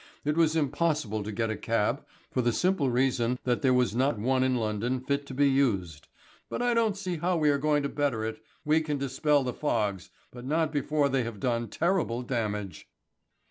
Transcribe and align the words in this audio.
It 0.25 0.35
was 0.35 0.55
impossible 0.55 1.21
to 1.21 1.31
get 1.31 1.51
a 1.51 1.55
cab 1.55 2.03
for 2.31 2.41
the 2.41 2.51
simple 2.51 2.89
reason 2.89 3.37
that 3.43 3.61
there 3.61 3.71
was 3.71 3.93
not 3.95 4.17
one 4.17 4.43
in 4.43 4.55
London 4.55 4.99
fit 4.99 5.27
to 5.27 5.35
be 5.35 5.47
used. 5.47 6.07
"But 6.49 6.59
I 6.59 6.73
don't 6.73 6.97
see 6.97 7.17
how 7.17 7.37
we 7.37 7.51
are 7.51 7.59
going 7.59 7.83
to 7.83 7.89
better 7.89 8.25
it. 8.25 8.41
We 8.65 8.81
can 8.81 8.97
dispel 8.97 9.43
the 9.43 9.53
fogs, 9.53 10.09
but 10.31 10.43
not 10.43 10.71
before 10.71 11.07
they 11.07 11.21
have 11.21 11.39
done 11.39 11.67
terrible 11.69 12.23
damage." 12.23 12.89